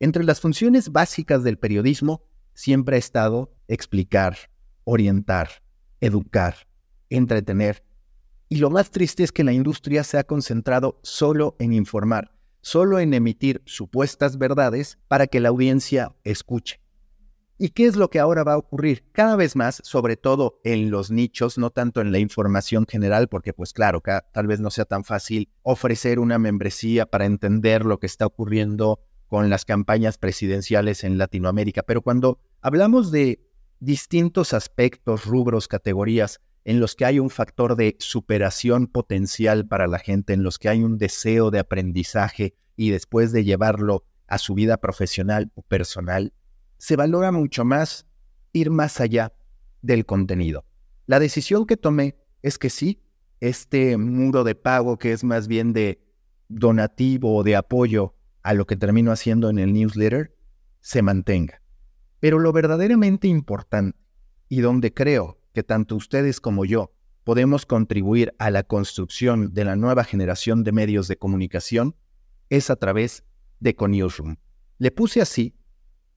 Entre 0.00 0.24
las 0.24 0.40
funciones 0.40 0.90
básicas 0.90 1.44
del 1.44 1.58
periodismo 1.58 2.24
siempre 2.54 2.96
ha 2.96 2.98
estado 2.98 3.54
explicar, 3.68 4.36
orientar, 4.82 5.48
educar, 6.00 6.66
entretener. 7.08 7.84
Y 8.48 8.56
lo 8.56 8.70
más 8.70 8.90
triste 8.90 9.22
es 9.22 9.30
que 9.30 9.44
la 9.44 9.52
industria 9.52 10.02
se 10.02 10.18
ha 10.18 10.24
concentrado 10.24 10.98
solo 11.02 11.54
en 11.60 11.72
informar 11.72 12.32
solo 12.62 12.98
en 12.98 13.14
emitir 13.14 13.62
supuestas 13.64 14.38
verdades 14.38 14.98
para 15.08 15.26
que 15.26 15.40
la 15.40 15.48
audiencia 15.48 16.14
escuche. 16.24 16.80
¿Y 17.58 17.70
qué 17.70 17.84
es 17.84 17.96
lo 17.96 18.08
que 18.08 18.18
ahora 18.18 18.42
va 18.42 18.54
a 18.54 18.58
ocurrir? 18.58 19.04
Cada 19.12 19.36
vez 19.36 19.54
más, 19.54 19.82
sobre 19.84 20.16
todo 20.16 20.60
en 20.64 20.90
los 20.90 21.10
nichos, 21.10 21.58
no 21.58 21.70
tanto 21.70 22.00
en 22.00 22.10
la 22.10 22.18
información 22.18 22.86
general, 22.88 23.28
porque 23.28 23.52
pues 23.52 23.74
claro, 23.74 24.02
tal 24.32 24.46
vez 24.46 24.60
no 24.60 24.70
sea 24.70 24.86
tan 24.86 25.04
fácil 25.04 25.50
ofrecer 25.62 26.18
una 26.20 26.38
membresía 26.38 27.04
para 27.04 27.26
entender 27.26 27.84
lo 27.84 27.98
que 27.98 28.06
está 28.06 28.24
ocurriendo 28.24 29.00
con 29.30 29.48
las 29.48 29.64
campañas 29.64 30.18
presidenciales 30.18 31.04
en 31.04 31.16
Latinoamérica, 31.16 31.84
pero 31.84 32.02
cuando 32.02 32.40
hablamos 32.60 33.12
de 33.12 33.40
distintos 33.78 34.52
aspectos, 34.52 35.24
rubros, 35.24 35.68
categorías, 35.68 36.40
en 36.64 36.80
los 36.80 36.96
que 36.96 37.04
hay 37.04 37.20
un 37.20 37.30
factor 37.30 37.76
de 37.76 37.94
superación 38.00 38.88
potencial 38.88 39.68
para 39.68 39.86
la 39.86 40.00
gente, 40.00 40.32
en 40.32 40.42
los 40.42 40.58
que 40.58 40.68
hay 40.68 40.82
un 40.82 40.98
deseo 40.98 41.52
de 41.52 41.60
aprendizaje 41.60 42.54
y 42.74 42.90
después 42.90 43.30
de 43.30 43.44
llevarlo 43.44 44.04
a 44.26 44.36
su 44.36 44.54
vida 44.54 44.78
profesional 44.78 45.52
o 45.54 45.62
personal, 45.62 46.32
se 46.78 46.96
valora 46.96 47.30
mucho 47.30 47.64
más 47.64 48.06
ir 48.52 48.70
más 48.70 49.00
allá 49.00 49.32
del 49.80 50.06
contenido. 50.06 50.64
La 51.06 51.20
decisión 51.20 51.66
que 51.66 51.76
tomé 51.76 52.16
es 52.42 52.58
que 52.58 52.68
sí, 52.68 53.00
este 53.38 53.96
muro 53.96 54.42
de 54.42 54.56
pago 54.56 54.98
que 54.98 55.12
es 55.12 55.22
más 55.22 55.46
bien 55.46 55.72
de 55.72 56.02
donativo 56.48 57.36
o 57.36 57.44
de 57.44 57.54
apoyo 57.54 58.16
a 58.42 58.54
lo 58.54 58.66
que 58.66 58.76
termino 58.76 59.12
haciendo 59.12 59.50
en 59.50 59.58
el 59.58 59.72
newsletter, 59.72 60.34
se 60.80 61.02
mantenga. 61.02 61.62
Pero 62.20 62.38
lo 62.38 62.52
verdaderamente 62.52 63.28
importante 63.28 63.98
y 64.48 64.60
donde 64.60 64.92
creo 64.92 65.40
que 65.52 65.62
tanto 65.62 65.96
ustedes 65.96 66.40
como 66.40 66.64
yo 66.64 66.92
podemos 67.24 67.66
contribuir 67.66 68.34
a 68.38 68.50
la 68.50 68.62
construcción 68.62 69.52
de 69.52 69.64
la 69.64 69.76
nueva 69.76 70.04
generación 70.04 70.64
de 70.64 70.72
medios 70.72 71.08
de 71.08 71.16
comunicación 71.16 71.96
es 72.48 72.70
a 72.70 72.76
través 72.76 73.24
de 73.60 73.74
CoNewsroom. 73.74 74.36
Le 74.78 74.90
puse 74.90 75.20
así 75.20 75.54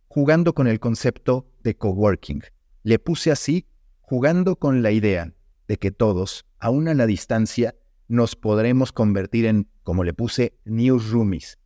jugando 0.07 0.53
con 0.53 0.67
el 0.67 0.79
concepto 0.79 1.47
de 1.63 1.75
coworking. 1.75 2.43
Le 2.83 2.99
puse 2.99 3.31
así 3.31 3.67
jugando 4.01 4.55
con 4.55 4.81
la 4.81 4.91
idea 4.91 5.33
de 5.67 5.77
que 5.77 5.91
todos, 5.91 6.45
aún 6.59 6.87
a 6.87 6.93
la 6.93 7.05
distancia, 7.05 7.75
nos 8.07 8.35
podremos 8.35 8.91
convertir 8.91 9.45
en, 9.45 9.69
como 9.83 10.03
le 10.03 10.13
puse, 10.13 10.57
newsroomies, 10.65 11.57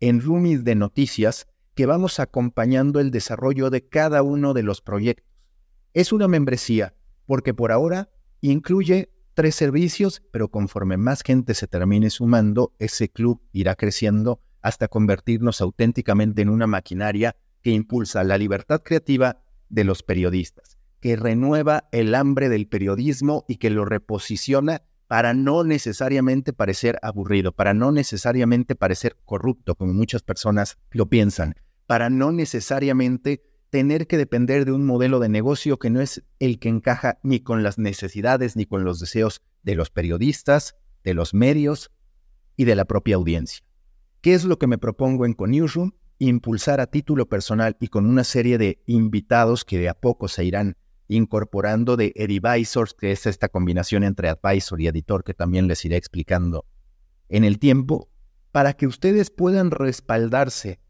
en 0.00 0.20
roomies 0.20 0.64
de 0.64 0.74
noticias 0.74 1.46
que 1.74 1.86
vamos 1.86 2.20
acompañando 2.20 3.00
el 3.00 3.10
desarrollo 3.10 3.70
de 3.70 3.86
cada 3.86 4.22
uno 4.22 4.54
de 4.54 4.62
los 4.62 4.80
proyectos. 4.80 5.26
Es 5.92 6.12
una 6.12 6.28
membresía 6.28 6.94
porque 7.26 7.54
por 7.54 7.72
ahora 7.72 8.10
incluye 8.40 9.10
tres 9.34 9.54
servicios, 9.54 10.22
pero 10.30 10.48
conforme 10.48 10.96
más 10.96 11.22
gente 11.22 11.54
se 11.54 11.66
termine 11.66 12.10
sumando, 12.10 12.74
ese 12.78 13.08
club 13.08 13.42
irá 13.52 13.74
creciendo 13.74 14.40
hasta 14.62 14.88
convertirnos 14.88 15.60
auténticamente 15.60 16.42
en 16.42 16.48
una 16.48 16.66
maquinaria 16.66 17.36
que 17.62 17.70
impulsa 17.70 18.24
la 18.24 18.38
libertad 18.38 18.82
creativa 18.82 19.42
de 19.68 19.84
los 19.84 20.02
periodistas, 20.02 20.78
que 21.00 21.16
renueva 21.16 21.88
el 21.92 22.14
hambre 22.14 22.48
del 22.48 22.68
periodismo 22.68 23.44
y 23.48 23.56
que 23.56 23.70
lo 23.70 23.84
reposiciona 23.84 24.82
para 25.06 25.34
no 25.34 25.64
necesariamente 25.64 26.52
parecer 26.52 26.98
aburrido, 27.02 27.52
para 27.52 27.74
no 27.74 27.92
necesariamente 27.92 28.74
parecer 28.74 29.16
corrupto, 29.24 29.74
como 29.74 29.92
muchas 29.92 30.22
personas 30.22 30.78
lo 30.90 31.06
piensan, 31.06 31.54
para 31.86 32.10
no 32.10 32.32
necesariamente 32.32 33.42
tener 33.70 34.06
que 34.06 34.16
depender 34.16 34.64
de 34.64 34.72
un 34.72 34.86
modelo 34.86 35.18
de 35.18 35.28
negocio 35.28 35.78
que 35.78 35.90
no 35.90 36.00
es 36.00 36.22
el 36.38 36.58
que 36.58 36.68
encaja 36.68 37.18
ni 37.22 37.40
con 37.40 37.62
las 37.62 37.78
necesidades 37.78 38.56
ni 38.56 38.66
con 38.66 38.84
los 38.84 39.00
deseos 39.00 39.42
de 39.62 39.74
los 39.74 39.90
periodistas, 39.90 40.76
de 41.02 41.14
los 41.14 41.34
medios 41.34 41.90
y 42.56 42.64
de 42.64 42.76
la 42.76 42.84
propia 42.84 43.16
audiencia. 43.16 43.64
¿Qué 44.20 44.34
es 44.34 44.44
lo 44.44 44.58
que 44.58 44.66
me 44.66 44.78
propongo 44.78 45.26
en 45.26 45.34
ConNewsroom? 45.34 45.92
Impulsar 46.18 46.80
a 46.80 46.86
título 46.86 47.28
personal 47.28 47.76
y 47.80 47.88
con 47.88 48.06
una 48.06 48.24
serie 48.24 48.58
de 48.58 48.80
invitados 48.86 49.64
que 49.64 49.78
de 49.78 49.88
a 49.88 49.94
poco 49.94 50.28
se 50.28 50.44
irán 50.44 50.76
incorporando 51.08 51.96
de 51.96 52.12
Edivisors, 52.16 52.94
que 52.94 53.12
es 53.12 53.26
esta 53.26 53.48
combinación 53.48 54.04
entre 54.04 54.28
advisor 54.28 54.80
y 54.80 54.88
editor 54.88 55.24
que 55.24 55.34
también 55.34 55.68
les 55.68 55.84
iré 55.84 55.96
explicando 55.96 56.66
en 57.28 57.44
el 57.44 57.58
tiempo, 57.58 58.08
para 58.52 58.74
que 58.74 58.86
ustedes 58.86 59.30
puedan 59.30 59.70
respaldarse 59.70 60.80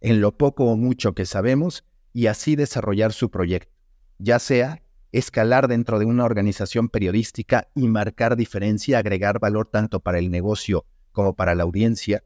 en 0.00 0.20
lo 0.20 0.36
poco 0.36 0.66
o 0.66 0.76
mucho 0.76 1.14
que 1.14 1.26
sabemos 1.26 1.84
y 2.12 2.26
así 2.26 2.56
desarrollar 2.56 3.12
su 3.12 3.30
proyecto, 3.30 3.72
ya 4.18 4.38
sea 4.38 4.82
escalar 5.12 5.68
dentro 5.68 5.98
de 5.98 6.04
una 6.04 6.24
organización 6.24 6.88
periodística 6.88 7.68
y 7.74 7.88
marcar 7.88 8.36
diferencia, 8.36 8.98
agregar 8.98 9.40
valor 9.40 9.68
tanto 9.68 10.00
para 10.00 10.18
el 10.18 10.30
negocio 10.30 10.84
como 11.12 11.34
para 11.34 11.54
la 11.54 11.64
audiencia, 11.64 12.22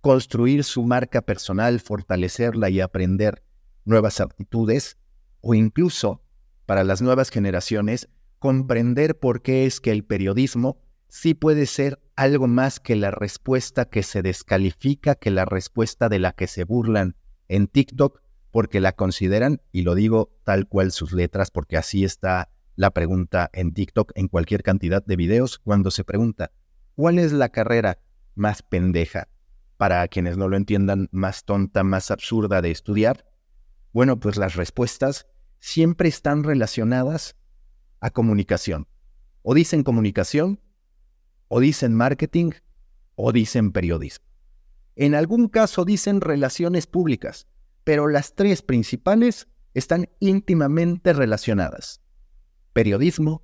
construir 0.00 0.64
su 0.64 0.82
marca 0.84 1.22
personal, 1.22 1.78
fortalecerla 1.80 2.70
y 2.70 2.80
aprender 2.80 3.42
nuevas 3.84 4.20
aptitudes, 4.20 4.96
o 5.40 5.54
incluso 5.54 6.22
para 6.66 6.84
las 6.84 7.02
nuevas 7.02 7.30
generaciones, 7.30 8.08
comprender 8.38 9.18
por 9.18 9.42
qué 9.42 9.66
es 9.66 9.80
que 9.80 9.90
el 9.92 10.04
periodismo 10.04 10.80
sí 11.08 11.34
puede 11.34 11.66
ser 11.66 12.00
algo 12.16 12.48
más 12.48 12.80
que 12.80 12.96
la 12.96 13.10
respuesta 13.10 13.84
que 13.84 14.02
se 14.02 14.22
descalifica, 14.22 15.14
que 15.14 15.30
la 15.30 15.44
respuesta 15.44 16.08
de 16.08 16.18
la 16.18 16.32
que 16.32 16.46
se 16.46 16.64
burlan 16.64 17.16
en 17.48 17.66
TikTok, 17.68 18.22
porque 18.50 18.80
la 18.80 18.92
consideran, 18.92 19.60
y 19.72 19.82
lo 19.82 19.94
digo 19.94 20.34
tal 20.44 20.66
cual 20.68 20.92
sus 20.92 21.12
letras, 21.12 21.50
porque 21.50 21.76
así 21.76 22.04
está 22.04 22.50
la 22.76 22.90
pregunta 22.90 23.50
en 23.52 23.74
TikTok, 23.74 24.12
en 24.14 24.28
cualquier 24.28 24.62
cantidad 24.62 25.04
de 25.04 25.16
videos, 25.16 25.58
cuando 25.58 25.90
se 25.90 26.04
pregunta, 26.04 26.52
¿cuál 26.94 27.18
es 27.18 27.32
la 27.32 27.50
carrera 27.50 27.98
más 28.34 28.62
pendeja? 28.62 29.28
Para 29.76 30.06
quienes 30.08 30.36
no 30.36 30.48
lo 30.48 30.56
entiendan, 30.56 31.08
más 31.12 31.44
tonta, 31.44 31.82
más 31.84 32.10
absurda 32.10 32.62
de 32.62 32.70
estudiar. 32.70 33.26
Bueno, 33.92 34.18
pues 34.18 34.36
las 34.36 34.56
respuestas 34.56 35.26
siempre 35.62 36.08
están 36.08 36.42
relacionadas 36.42 37.36
a 38.00 38.10
comunicación. 38.10 38.88
O 39.42 39.54
dicen 39.54 39.84
comunicación, 39.84 40.60
o 41.46 41.60
dicen 41.60 41.94
marketing, 41.94 42.50
o 43.14 43.30
dicen 43.32 43.70
periodismo. 43.70 44.26
En 44.96 45.14
algún 45.14 45.48
caso 45.48 45.84
dicen 45.84 46.20
relaciones 46.20 46.88
públicas, 46.88 47.46
pero 47.84 48.08
las 48.08 48.34
tres 48.34 48.60
principales 48.60 49.46
están 49.72 50.10
íntimamente 50.18 51.12
relacionadas 51.12 52.00
periodismo, 52.72 53.42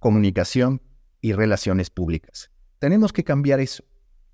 comunicación 0.00 0.82
y 1.20 1.32
relaciones 1.32 1.90
públicas. 1.90 2.50
Tenemos 2.80 3.12
que 3.12 3.22
cambiar 3.22 3.60
eso. 3.60 3.84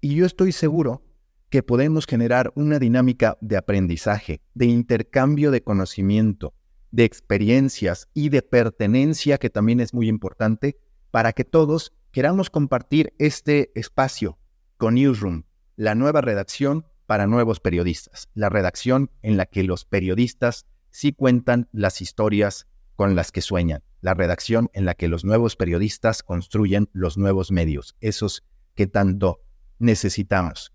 Y 0.01 0.15
yo 0.15 0.25
estoy 0.25 0.53
seguro 0.53 1.05
que 1.51 1.63
podemos 1.63 2.07
generar 2.07 2.51
una 2.55 2.79
dinámica 2.79 3.37
de 3.43 3.59
aprendizaje, 3.59 4.41
de 4.55 4.65
intercambio 4.65 5.51
de 5.51 5.63
conocimiento, 5.63 6.55
de 6.91 7.05
experiencias 7.05 8.09
y 8.15 8.29
de 8.29 8.43
pertenencia, 8.43 9.39
que 9.39 9.51
también 9.51 9.81
es 9.81 9.95
muy 9.95 10.09
importante, 10.09 10.79
para 11.11 11.33
que 11.33 11.45
todos 11.45 11.93
queramos 12.13 12.51
compartir 12.51 13.13
este 13.19 13.71
espacio 13.75 14.39
con 14.77 14.95
Newsroom, 14.95 15.45
la 15.77 15.95
nueva 15.95 16.21
redacción 16.21 16.87
para 17.07 17.27
nuevos 17.27 17.61
periodistas, 17.61 18.29
la 18.35 18.49
redacción 18.49 19.11
en 19.23 19.37
la 19.37 19.47
que 19.47 19.63
los 19.65 19.85
periodistas 19.85 20.67
sí 20.91 21.13
cuentan 21.13 21.69
las 21.73 22.01
historias 22.01 22.67
con 22.97 23.15
las 23.15 23.33
que 23.33 23.41
sueñan 23.41 23.83
la 24.01 24.15
redacción 24.15 24.71
en 24.73 24.85
la 24.85 24.95
que 24.95 25.09
los 25.09 25.25
nuevos 25.25 25.57
periodistas 25.57 26.23
construyen 26.23 26.89
los 26.93 27.19
nuevos 27.19 27.51
medios, 27.51 27.97
esos 28.01 28.45
que 28.75 28.87
tanto 28.87 29.43
necesitamos. 29.79 30.73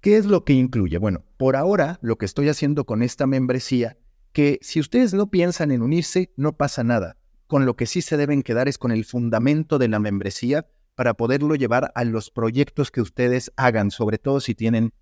¿Qué 0.00 0.16
es 0.16 0.26
lo 0.26 0.44
que 0.44 0.52
incluye? 0.52 0.98
Bueno, 0.98 1.24
por 1.36 1.56
ahora 1.56 1.98
lo 2.02 2.18
que 2.18 2.26
estoy 2.26 2.48
haciendo 2.48 2.84
con 2.84 3.02
esta 3.02 3.26
membresía, 3.26 3.96
que 4.32 4.58
si 4.62 4.80
ustedes 4.80 5.14
no 5.14 5.30
piensan 5.30 5.70
en 5.70 5.82
unirse, 5.82 6.32
no 6.36 6.56
pasa 6.56 6.84
nada. 6.84 7.16
Con 7.46 7.66
lo 7.66 7.76
que 7.76 7.86
sí 7.86 8.02
se 8.02 8.16
deben 8.16 8.42
quedar 8.42 8.68
es 8.68 8.78
con 8.78 8.92
el 8.92 9.04
fundamento 9.04 9.78
de 9.78 9.88
la 9.88 9.98
membresía 9.98 10.66
para 10.94 11.14
poderlo 11.14 11.54
llevar 11.54 11.92
a 11.94 12.04
los 12.04 12.30
proyectos 12.30 12.90
que 12.90 13.00
ustedes 13.00 13.52
hagan, 13.56 13.90
sobre 13.90 14.18
todo 14.18 14.40
si 14.40 14.54
tienen 14.54 14.92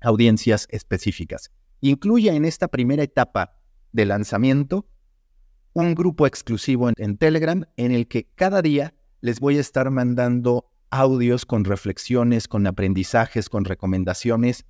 audiencias 0.00 0.66
específicas. 0.70 1.50
Incluye 1.80 2.34
en 2.34 2.44
esta 2.44 2.68
primera 2.68 3.02
etapa 3.02 3.58
de 3.92 4.06
lanzamiento 4.06 4.86
un 5.72 5.94
grupo 5.94 6.26
exclusivo 6.26 6.90
en, 6.96 7.16
Telegram 7.18 7.66
en 7.76 7.92
el 7.92 8.06
que 8.06 8.28
cada 8.34 8.62
día 8.62 8.94
les 9.20 9.40
voy 9.40 9.58
a 9.58 9.60
estar 9.60 9.90
mandando 9.90 10.70
audios 10.90 11.44
con 11.44 11.64
reflexiones, 11.64 12.46
con 12.46 12.66
aprendizajes, 12.66 13.48
con 13.48 13.64
recomendaciones 13.64 14.64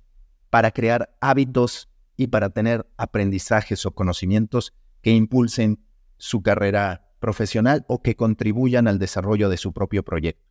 para 0.49 0.71
crear 0.71 1.15
hábitos 1.21 1.89
y 2.17 2.27
para 2.27 2.49
tener 2.49 2.87
aprendizajes 2.97 3.85
o 3.85 3.91
conocimientos 3.91 4.73
que 5.01 5.11
impulsen 5.11 5.79
su 6.17 6.41
carrera 6.41 7.11
profesional 7.19 7.85
o 7.87 8.01
que 8.01 8.15
contribuyan 8.15 8.87
al 8.87 8.99
desarrollo 8.99 9.49
de 9.49 9.57
su 9.57 9.73
propio 9.73 10.03
proyecto. 10.03 10.43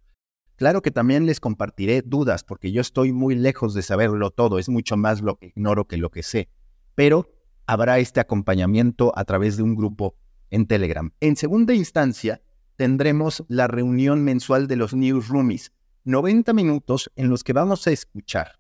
Claro 0.57 0.83
que 0.83 0.91
también 0.91 1.27
les 1.27 1.41
compartiré 1.41 2.03
dudas 2.03 2.45
porque 2.45 2.71
yo 2.71 2.81
estoy 2.81 3.13
muy 3.13 3.35
lejos 3.35 3.75
de 3.75 3.83
saberlo 3.83 4.31
todo, 4.31 4.59
es 4.59 4.69
mucho 4.69 4.97
más 4.97 5.21
lo 5.21 5.37
que 5.37 5.49
ignoro 5.49 5.87
que 5.87 5.97
lo 5.97 6.11
que 6.11 6.23
sé, 6.23 6.49
pero 6.95 7.29
habrá 7.67 7.99
este 7.99 8.21
acompañamiento 8.21 9.13
a 9.17 9.25
través 9.25 9.57
de 9.57 9.65
un 9.65 9.75
grupo 9.75 10.17
en 10.51 10.67
Telegram. 10.67 11.13
En 11.21 11.37
segunda 11.37 11.75
instancia, 11.75 12.43
tendremos 12.77 13.45
la 13.49 13.67
reunión 13.67 14.23
mensual 14.23 14.69
de 14.69 14.77
los 14.77 14.95
newsroomies, 14.95 15.73
90 16.05 16.53
minutos 16.53 17.11
en 17.17 17.31
los 17.31 17.43
que 17.43 17.53
vamos 17.53 17.87
a 17.87 17.91
escuchar 17.91 18.59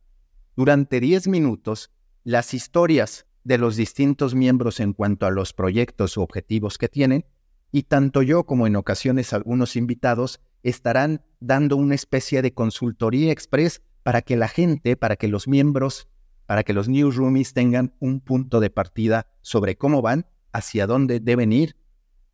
durante 0.56 1.00
10 1.00 1.28
minutos 1.28 1.90
las 2.24 2.54
historias 2.54 3.26
de 3.44 3.58
los 3.58 3.76
distintos 3.76 4.34
miembros 4.34 4.80
en 4.80 4.94
cuanto 4.94 5.26
a 5.26 5.30
los 5.30 5.52
proyectos 5.52 6.16
u 6.16 6.22
objetivos 6.22 6.78
que 6.78 6.88
tienen, 6.88 7.26
y 7.70 7.84
tanto 7.84 8.22
yo 8.22 8.44
como 8.44 8.66
en 8.66 8.76
ocasiones 8.76 9.32
algunos 9.32 9.76
invitados 9.76 10.40
estarán 10.62 11.22
dando 11.40 11.76
una 11.76 11.94
especie 11.94 12.40
de 12.40 12.54
consultoría 12.54 13.30
express 13.30 13.82
para 14.02 14.22
que 14.22 14.36
la 14.36 14.48
gente, 14.48 14.96
para 14.96 15.16
que 15.16 15.28
los 15.28 15.46
miembros, 15.46 16.08
para 16.46 16.62
que 16.62 16.72
los 16.72 16.88
newsroomies 16.88 17.52
tengan 17.52 17.94
un 18.00 18.20
punto 18.20 18.60
de 18.60 18.70
partida 18.70 19.26
sobre 19.42 19.76
cómo 19.76 20.02
van, 20.02 20.26
hacia 20.52 20.86
dónde 20.86 21.20
deben 21.20 21.52
ir 21.52 21.76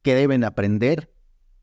que 0.02 0.14
deben 0.14 0.44
aprender, 0.44 1.12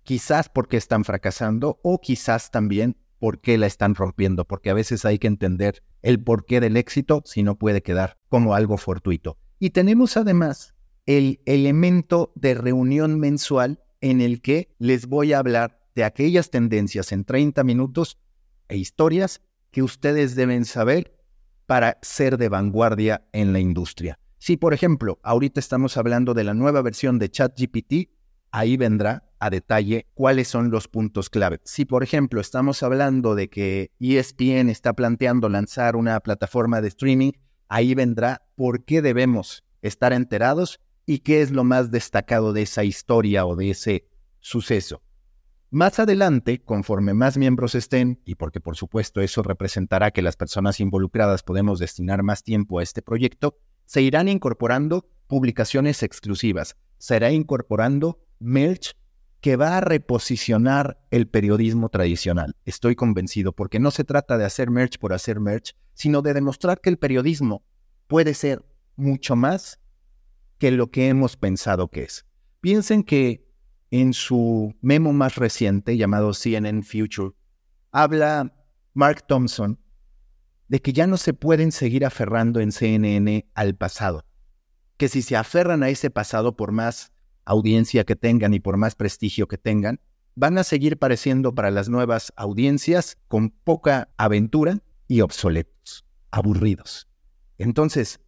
quizás 0.04 0.50
porque 0.50 0.78
están 0.78 1.04
fracasando 1.06 1.80
o 1.84 2.00
quizás 2.00 2.52
también 2.52 2.98
porque 3.20 3.58
la 3.58 3.68
están 3.68 3.96
rompiendo, 3.96 4.46
porque 4.46 4.70
a 4.70 4.74
veces 4.74 5.06
hay 5.06 5.20
que 5.20 5.28
entender 5.28 5.84
el 6.02 6.22
porqué 6.22 6.60
del 6.60 6.78
éxito 6.78 7.22
si 7.26 7.44
no 7.44 7.58
puede 7.58 7.82
quedar 7.82 8.18
como 8.30 8.54
algo 8.54 8.78
fortuito. 8.78 9.38
Y 9.60 9.72
tenemos 9.72 10.18
además 10.18 10.76
el 11.06 11.40
elemento 11.46 12.32
de 12.36 12.54
reunión 12.54 13.20
mensual 13.20 13.82
en 14.02 14.22
el 14.22 14.42
que 14.42 14.76
les 14.78 15.08
voy 15.08 15.34
a 15.34 15.40
hablar 15.40 15.80
de 15.96 16.04
aquellas 16.04 16.52
tendencias 16.52 17.12
en 17.12 17.24
30 17.24 17.64
minutos 17.64 18.20
e 18.68 18.78
historias 18.78 19.42
que 19.72 19.82
ustedes 19.82 20.36
deben 20.36 20.66
saber 20.66 21.18
para 21.66 21.98
ser 22.02 22.38
de 22.38 22.50
vanguardia 22.50 23.28
en 23.34 23.54
la 23.54 23.60
industria. 23.60 24.20
Si, 24.38 24.58
por 24.58 24.74
ejemplo, 24.74 25.20
ahorita 25.24 25.60
estamos 25.60 25.98
hablando 25.98 26.34
de 26.34 26.44
la 26.44 26.54
nueva 26.54 26.82
versión 26.82 27.18
de 27.18 27.30
ChatGPT, 27.30 28.10
ahí 28.52 28.78
vendrá 28.78 29.27
a 29.40 29.50
detalle 29.50 30.08
cuáles 30.14 30.48
son 30.48 30.72
los 30.72 30.88
puntos 30.88 31.30
clave. 31.30 31.60
Si, 31.64 31.86
por 31.86 32.04
ejemplo, 32.04 32.42
estamos 32.42 32.84
hablando 32.84 33.36
de 33.36 33.50
que 33.50 33.92
ESPN 34.00 34.70
está 34.70 34.94
planteando 34.94 35.50
lanzar 35.50 35.96
una 35.96 36.20
plataforma 36.20 36.82
de 36.82 36.88
streaming, 36.90 37.32
ahí 37.68 37.96
vendrá 37.96 38.48
por 38.56 38.86
qué 38.86 39.02
debemos 39.02 39.64
estar 39.82 40.14
enterados 40.14 40.80
y 41.06 41.20
qué 41.20 41.42
es 41.42 41.52
lo 41.52 41.64
más 41.64 41.92
destacado 41.92 42.54
de 42.54 42.64
esa 42.64 42.84
historia 42.84 43.46
o 43.46 43.56
de 43.56 43.72
ese 43.72 44.08
suceso. 44.40 45.02
Más 45.70 46.00
adelante, 46.00 46.60
conforme 46.60 47.14
más 47.14 47.38
miembros 47.38 47.76
estén, 47.76 48.22
y 48.24 48.36
porque 48.36 48.62
por 48.62 48.78
supuesto 48.78 49.20
eso 49.20 49.44
representará 49.44 50.12
que 50.12 50.22
las 50.22 50.38
personas 50.38 50.80
involucradas 50.80 51.44
podemos 51.44 51.80
destinar 51.80 52.24
más 52.24 52.44
tiempo 52.44 52.80
a 52.80 52.84
este 52.84 53.02
proyecto, 53.02 53.58
se 53.86 54.02
irán 54.02 54.30
incorporando 54.30 55.10
publicaciones 55.28 56.04
exclusivas, 56.04 56.78
se 56.98 57.18
irá 57.18 57.32
incorporando 57.32 58.22
merch 58.40 58.96
que 59.42 59.56
va 59.56 59.78
a 59.78 59.82
reposicionar 59.82 61.00
el 61.12 61.28
periodismo 61.28 61.90
tradicional. 61.90 62.56
Estoy 62.66 62.96
convencido, 62.96 63.54
porque 63.54 63.80
no 63.80 63.92
se 63.92 64.04
trata 64.04 64.38
de 64.38 64.46
hacer 64.46 64.72
merch 64.72 64.98
por 64.98 65.14
hacer 65.14 65.40
merch, 65.40 65.76
sino 65.94 66.22
de 66.22 66.34
demostrar 66.34 66.82
que 66.82 66.90
el 66.90 66.98
periodismo 66.98 67.64
puede 68.08 68.34
ser 68.34 68.66
mucho 68.96 69.36
más 69.36 69.80
que 70.58 70.72
lo 70.72 70.90
que 70.90 71.08
hemos 71.08 71.38
pensado 71.38 71.90
que 71.90 72.04
es. 72.04 72.26
Piensen 72.62 73.04
que 73.04 73.48
en 73.92 74.14
su 74.14 74.76
memo 74.82 75.14
más 75.14 75.36
reciente 75.36 75.98
llamado 75.98 76.34
CNN 76.34 76.84
Future, 76.84 77.36
habla 77.92 78.54
Mark 78.94 79.26
Thompson 79.28 79.80
de 80.68 80.82
que 80.82 80.92
ya 80.92 81.08
no 81.08 81.18
se 81.18 81.34
pueden 81.34 81.72
seguir 81.72 82.06
aferrando 82.06 82.60
en 82.60 82.72
CNN 82.72 83.48
al 83.54 83.76
pasado, 83.76 84.26
que 84.98 85.08
si 85.08 85.22
se 85.22 85.38
aferran 85.38 85.84
a 85.84 85.90
ese 85.90 86.10
pasado 86.10 86.58
por 86.58 86.72
más 86.72 87.14
audiencia 87.48 88.04
que 88.04 88.16
tengan 88.16 88.54
y 88.54 88.60
por 88.60 88.78
más 88.78 88.94
prestigio 88.96 89.48
que 89.48 89.58
tengan, 89.58 90.00
van 90.36 90.58
a 90.58 90.64
seguir 90.64 90.98
pareciendo 90.98 91.56
para 91.56 91.72
las 91.72 91.90
nuevas 91.90 92.32
audiencias 92.36 93.18
con 93.28 93.50
poca 93.50 94.10
aventura 94.18 94.80
y 95.08 95.22
obsoletos, 95.22 96.06
aburridos. 96.30 97.08
Entonces, 97.58 98.20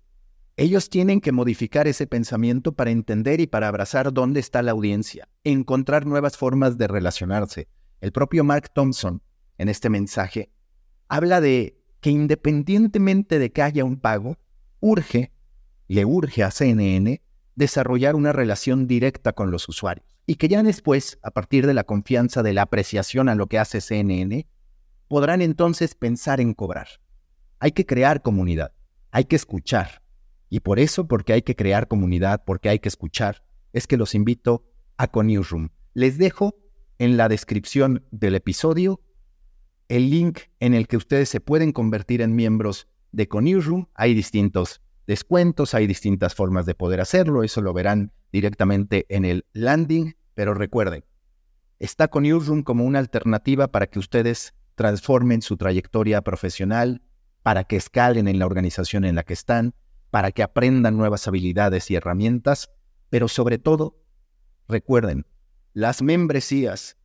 ellos 0.55 0.89
tienen 0.89 1.21
que 1.21 1.31
modificar 1.31 1.87
ese 1.87 2.07
pensamiento 2.07 2.71
para 2.71 2.91
entender 2.91 3.41
y 3.41 3.47
para 3.47 3.67
abrazar 3.67 4.11
dónde 4.11 4.39
está 4.39 4.61
la 4.61 4.71
audiencia, 4.71 5.27
encontrar 5.43 6.05
nuevas 6.05 6.37
formas 6.37 6.77
de 6.77 6.87
relacionarse. 6.87 7.67
El 8.01 8.11
propio 8.11 8.43
Mark 8.43 8.71
Thompson, 8.73 9.21
en 9.57 9.69
este 9.69 9.89
mensaje, 9.89 10.49
habla 11.09 11.41
de 11.41 11.77
que 11.99 12.09
independientemente 12.09 13.37
de 13.37 13.51
que 13.51 13.61
haya 13.61 13.83
un 13.83 13.99
pago, 13.99 14.37
urge, 14.79 15.31
le 15.87 16.05
urge 16.05 16.43
a 16.43 16.51
CNN 16.51 17.21
desarrollar 17.59 18.15
una 18.15 18.31
relación 18.31 18.87
directa 18.87 19.33
con 19.33 19.51
los 19.51 19.67
usuarios 19.67 20.07
y 20.25 20.35
que 20.35 20.47
ya 20.47 20.63
después, 20.63 21.19
a 21.23 21.31
partir 21.31 21.67
de 21.67 21.73
la 21.73 21.83
confianza 21.83 22.41
de 22.41 22.53
la 22.53 22.61
apreciación 22.61 23.27
a 23.27 23.35
lo 23.35 23.47
que 23.47 23.59
hace 23.59 23.81
CNN, 23.81 24.47
podrán 25.09 25.41
entonces 25.41 25.93
pensar 25.93 26.39
en 26.39 26.53
cobrar. 26.53 26.87
Hay 27.59 27.73
que 27.73 27.85
crear 27.85 28.21
comunidad, 28.21 28.71
hay 29.11 29.25
que 29.25 29.35
escuchar. 29.35 30.01
Y 30.49 30.61
por 30.61 30.79
eso, 30.79 31.09
porque 31.09 31.33
hay 31.33 31.41
que 31.41 31.57
crear 31.57 31.89
comunidad, 31.89 32.43
porque 32.45 32.69
hay 32.69 32.79
que 32.79 32.87
escuchar, 32.87 33.43
es 33.73 33.87
que 33.87 33.97
los 33.97 34.15
invito 34.15 34.63
a 34.95 35.07
CoNewsroom. 35.07 35.69
Les 35.93 36.17
dejo 36.17 36.55
en 36.97 37.17
la 37.17 37.27
descripción 37.27 38.05
del 38.11 38.35
episodio 38.35 39.01
el 39.89 40.09
link 40.09 40.39
en 40.61 40.73
el 40.73 40.87
que 40.87 40.95
ustedes 40.95 41.27
se 41.27 41.41
pueden 41.41 41.73
convertir 41.73 42.21
en 42.21 42.37
miembros 42.37 42.87
de 43.11 43.27
CoNewsroom. 43.27 43.87
Hay 43.95 44.13
distintos 44.13 44.81
descuentos, 45.09 45.73
hay 45.73 45.87
distintas 45.87 46.35
formas 46.35 46.67
de 46.67 46.75
poder 46.75 47.01
hacerlo, 47.01 47.41
eso 47.41 47.61
lo 47.61 47.73
verán 47.73 48.11
directamente 48.31 49.07
en 49.09 49.25
el 49.25 49.43
landing, 49.53 50.15
pero 50.35 50.53
recuerden, 50.53 51.03
está 51.79 52.09
CoNewsroom 52.09 52.61
como 52.61 52.85
una 52.85 52.99
alternativa 52.99 53.69
para 53.69 53.87
que 53.87 53.97
ustedes 53.97 54.53
transformen 54.75 55.41
su 55.41 55.57
trayectoria 55.57 56.21
profesional, 56.21 57.01
para 57.41 57.63
que 57.63 57.75
escalen 57.75 58.27
en 58.27 58.37
la 58.37 58.45
organización 58.45 59.03
en 59.03 59.15
la 59.15 59.23
que 59.23 59.33
están, 59.33 59.73
para 60.11 60.31
que 60.31 60.43
aprendan 60.43 60.95
nuevas 60.95 61.27
habilidades 61.27 61.89
y 61.89 61.95
herramientas, 61.95 62.69
pero 63.09 63.27
sobre 63.27 63.57
todo, 63.57 63.99
recuerden, 64.67 65.25
las 65.73 66.03
membresías 66.03 66.97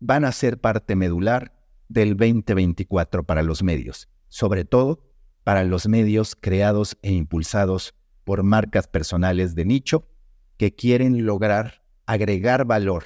van 0.00 0.24
a 0.24 0.32
ser 0.32 0.58
parte 0.58 0.96
medular 0.96 1.52
del 1.90 2.16
2024 2.16 3.24
para 3.24 3.42
los 3.42 3.62
medios, 3.62 4.08
sobre 4.28 4.64
todo 4.64 5.05
para 5.46 5.62
los 5.62 5.86
medios 5.86 6.34
creados 6.34 6.98
e 7.02 7.12
impulsados 7.12 7.94
por 8.24 8.42
marcas 8.42 8.88
personales 8.88 9.54
de 9.54 9.64
nicho 9.64 10.08
que 10.56 10.74
quieren 10.74 11.24
lograr 11.24 11.84
agregar 12.04 12.64
valor 12.64 13.04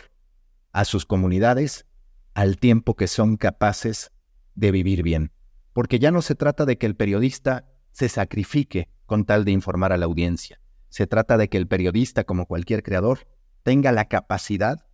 a 0.73 0.87
sus 0.87 1.05
comunidades 1.05 1.85
al 2.33 2.57
tiempo 2.57 2.97
que 2.97 3.09
son 3.09 3.37
capaces 3.37 4.11
de 4.55 4.71
vivir 4.71 5.03
bien. 5.03 5.33
Porque 5.75 5.99
ya 5.99 6.11
no 6.11 6.23
se 6.23 6.35
trata 6.35 6.65
de 6.65 6.79
que 6.79 6.87
el 6.87 6.97
periodista 6.97 7.69
se 7.93 8.09
sacrifique 8.09 8.89
con 9.05 9.27
tal 9.27 9.45
de 9.45 9.53
informar 9.53 9.93
a 9.93 9.99
la 9.99 10.07
audiencia. 10.07 10.63
Se 10.89 11.07
trata 11.07 11.37
de 11.37 11.51
que 11.51 11.59
el 11.59 11.69
periodista, 11.69 12.25
como 12.25 12.47
cualquier 12.47 12.83
creador, 12.83 13.29
tenga 13.65 13.93
la 13.93 14.07
capacidad 14.07 14.87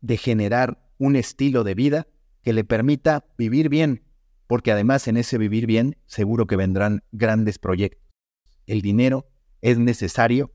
de 0.00 0.16
generar 0.16 0.82
un 0.98 1.14
estilo 1.14 1.62
de 1.62 1.76
vida 1.76 2.08
que 2.42 2.52
le 2.52 2.64
permita 2.64 3.24
vivir 3.38 3.68
bien, 3.68 4.02
porque 4.46 4.72
además 4.72 5.08
en 5.08 5.16
ese 5.16 5.38
vivir 5.38 5.66
bien 5.66 5.96
seguro 6.06 6.46
que 6.46 6.56
vendrán 6.56 7.02
grandes 7.12 7.58
proyectos. 7.58 8.02
El 8.66 8.82
dinero 8.82 9.28
es 9.60 9.78
necesario 9.78 10.52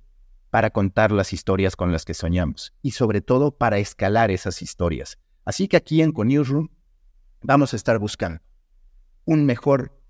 para 0.49 0.69
contar 0.69 1.11
las 1.11 1.33
historias 1.33 1.75
con 1.75 1.91
las 1.91 2.05
que 2.05 2.13
soñamos 2.13 2.73
y 2.81 2.91
sobre 2.91 3.21
todo 3.21 3.57
para 3.57 3.79
escalar 3.79 4.31
esas 4.31 4.61
historias. 4.61 5.19
Así 5.45 5.67
que 5.67 5.77
aquí 5.77 6.01
en 6.01 6.11
CoNewsroom 6.11 6.69
vamos 7.41 7.73
a 7.73 7.75
estar 7.75 7.99
buscando 7.99 8.41
un 9.25 9.45
mejor 9.45 10.01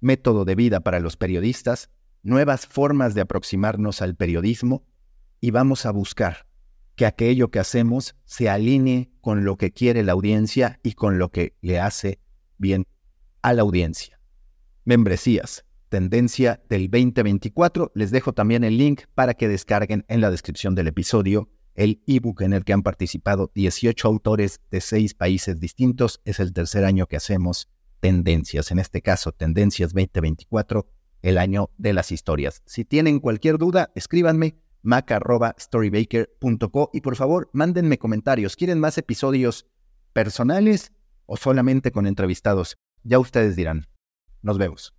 método 0.00 0.44
de 0.44 0.54
vida 0.54 0.80
para 0.80 1.00
los 1.00 1.16
periodistas, 1.16 1.90
nuevas 2.22 2.66
formas 2.66 3.14
de 3.14 3.22
aproximarnos 3.22 4.02
al 4.02 4.16
periodismo 4.16 4.84
y 5.40 5.50
vamos 5.50 5.86
a 5.86 5.92
buscar 5.92 6.46
que 6.96 7.06
aquello 7.06 7.50
que 7.50 7.58
hacemos 7.58 8.16
se 8.24 8.48
alinee 8.48 9.12
con 9.20 9.44
lo 9.44 9.56
que 9.56 9.72
quiere 9.72 10.02
la 10.02 10.12
audiencia 10.12 10.80
y 10.82 10.92
con 10.92 11.18
lo 11.18 11.30
que 11.30 11.56
le 11.60 11.80
hace 11.80 12.20
bien 12.58 12.86
a 13.44 13.52
la 13.52 13.62
audiencia. 13.62 14.18
Membresías, 14.84 15.64
tendencia 15.90 16.60
del 16.70 16.90
2024. 16.90 17.92
Les 17.94 18.10
dejo 18.10 18.32
también 18.32 18.64
el 18.64 18.78
link 18.78 19.02
para 19.14 19.34
que 19.34 19.48
descarguen 19.48 20.06
en 20.08 20.22
la 20.22 20.30
descripción 20.30 20.74
del 20.74 20.88
episodio 20.88 21.50
el 21.74 22.02
ebook 22.06 22.40
en 22.40 22.54
el 22.54 22.64
que 22.64 22.72
han 22.72 22.82
participado 22.82 23.52
18 23.54 24.08
autores 24.08 24.62
de 24.70 24.80
6 24.80 25.12
países 25.14 25.60
distintos. 25.60 26.22
Es 26.24 26.40
el 26.40 26.54
tercer 26.54 26.86
año 26.86 27.06
que 27.06 27.16
hacemos 27.16 27.68
tendencias, 28.00 28.70
en 28.70 28.78
este 28.78 29.02
caso 29.02 29.32
Tendencias 29.32 29.92
2024, 29.92 30.88
el 31.20 31.36
año 31.36 31.68
de 31.76 31.92
las 31.92 32.12
historias. 32.12 32.62
Si 32.64 32.86
tienen 32.86 33.20
cualquier 33.20 33.58
duda, 33.58 33.90
escríbanme 33.94 34.56
mac.storybaker.co 34.82 36.90
y 36.94 37.02
por 37.02 37.16
favor 37.16 37.50
mándenme 37.52 37.98
comentarios. 37.98 38.56
¿Quieren 38.56 38.80
más 38.80 38.96
episodios 38.96 39.66
personales 40.14 40.92
o 41.26 41.36
solamente 41.36 41.92
con 41.92 42.06
entrevistados? 42.06 42.78
Ya 43.06 43.18
ustedes 43.18 43.54
dirán. 43.54 43.86
Nos 44.40 44.56
vemos. 44.56 44.94